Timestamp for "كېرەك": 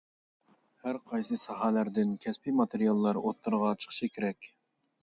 4.19-4.53